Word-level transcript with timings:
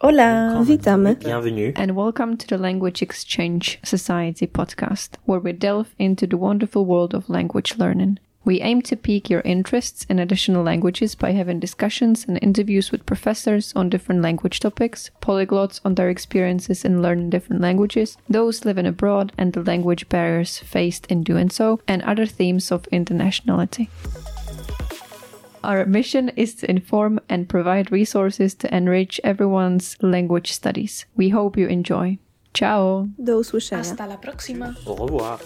Hola, 0.00 0.64
witamy. 0.66 1.14
Bienvenue. 1.18 1.72
and 1.76 1.96
welcome 1.96 2.36
to 2.36 2.46
the 2.46 2.58
Language 2.58 3.02
Exchange 3.02 3.78
Society 3.84 4.46
podcast, 4.46 5.16
where 5.24 5.40
we 5.40 5.52
delve 5.52 5.94
into 5.98 6.26
the 6.26 6.36
wonderful 6.36 6.84
world 6.84 7.14
of 7.14 7.28
language 7.28 7.76
learning. 7.78 8.18
We 8.44 8.60
aim 8.60 8.82
to 8.82 8.96
pique 8.96 9.28
your 9.28 9.40
interests 9.42 10.06
in 10.08 10.18
additional 10.18 10.62
languages 10.62 11.14
by 11.14 11.32
having 11.32 11.58
discussions 11.58 12.24
and 12.26 12.38
interviews 12.40 12.92
with 12.92 13.06
professors 13.06 13.72
on 13.74 13.90
different 13.90 14.22
language 14.22 14.60
topics, 14.60 15.10
polyglots 15.20 15.80
on 15.84 15.96
their 15.96 16.08
experiences 16.08 16.84
in 16.84 17.02
learning 17.02 17.30
different 17.30 17.60
languages, 17.60 18.16
those 18.28 18.64
living 18.64 18.86
abroad 18.86 19.32
and 19.36 19.52
the 19.52 19.62
language 19.62 20.08
barriers 20.08 20.58
faced 20.58 21.06
in 21.06 21.22
doing 21.24 21.50
so, 21.50 21.80
and 21.88 22.02
other 22.02 22.24
themes 22.24 22.70
of 22.70 22.82
internationality. 22.92 23.88
Our 25.64 25.86
mission 25.86 26.30
is 26.36 26.54
to 26.56 26.70
inform 26.70 27.20
and 27.28 27.48
provide 27.48 27.90
resources 27.90 28.54
to 28.56 28.74
enrich 28.74 29.20
everyone's 29.24 29.96
language 30.00 30.52
studies. 30.52 31.06
We 31.16 31.30
hope 31.30 31.56
you 31.56 31.66
enjoy. 31.66 32.18
Ciao! 32.54 33.08
Do 33.18 33.38
usłyszenia. 33.38 33.80
Hasta 33.80 34.06
la 34.06 34.16
próxima. 34.16 34.74
Au 34.86 34.94
revoir. 34.94 35.38